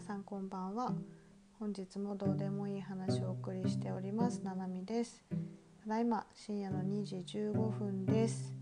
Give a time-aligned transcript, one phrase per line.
[0.00, 0.94] さんこんばんは。
[1.58, 4.44] 本日もどうでもいい話をお送りしております。
[4.44, 5.24] ななみです。
[5.82, 8.54] ただいま深夜の2時15分です。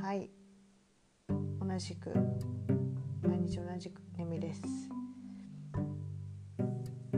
[0.00, 0.30] はい。
[1.28, 2.12] 同じく。
[3.22, 4.62] 毎日同じく眠です。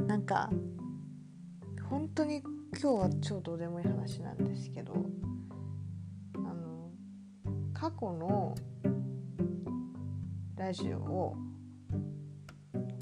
[0.06, 0.48] なんか
[1.90, 2.42] 本当に
[2.80, 4.94] 今日は超どうでもいい話なんですけど
[6.34, 6.90] あの
[7.74, 8.54] 過去の
[10.56, 11.36] ラジオを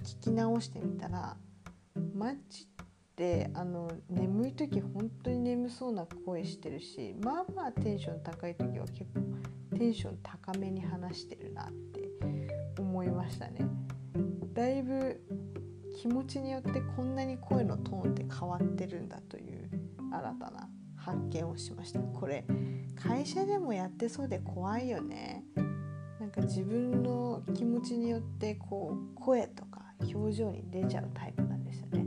[0.04, 1.36] 聞き直してみたら
[2.14, 2.68] マジ
[3.16, 12.02] であの眠い時本当に眠そうな声してるしまあまあテンション高い時は結構テンション高めに話してるなって
[12.78, 13.66] 思いましたね。
[14.52, 15.20] だいぶ
[16.00, 19.70] 気持ちによってこんなに声のトーンって変わってるんだという
[20.12, 22.44] 新たな発見をしましたこれ
[22.94, 25.44] 会社でもやってそうで怖いよね
[26.20, 32.06] なんか自分の気持ちによってこう声とか表情に出ちゃうタイプなんですよね。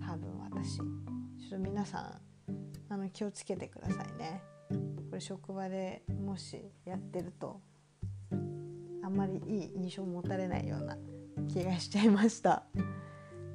[0.00, 0.76] 多分私。
[0.76, 2.52] ちょっと皆さん
[2.88, 4.42] あの気をつけてくださいね。
[5.10, 7.60] これ職場でもしやってると
[9.02, 10.96] あんまりいい印象を持たれないような
[11.48, 12.64] 気がしちゃいました。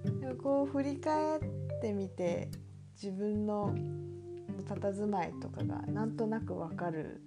[0.03, 1.41] でもこう振り返っ
[1.81, 2.49] てみて
[2.93, 3.75] 自分の
[4.65, 7.21] 佇まいとかがなんとなくわかる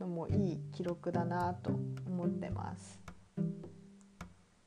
[0.00, 1.70] のもいい記録だなと
[2.06, 3.00] 思ってます。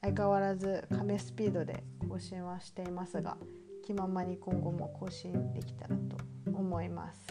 [0.03, 3.37] 相変わらず亀スピードで更新はしていますが
[3.85, 6.17] 気ままに今後も更新できたらと
[6.51, 7.21] 思います。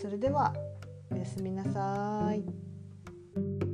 [0.00, 0.54] それでは
[1.10, 3.73] おやすみなさい。